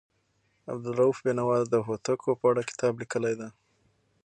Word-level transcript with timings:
عبدالروف 0.71 1.17
بېنوا 1.25 1.57
د 1.73 1.75
هوتکو 1.87 2.31
په 2.39 2.45
اړه 2.51 2.61
کتاب 2.69 2.93
لیکلی 3.01 3.33
دی. 3.39 3.49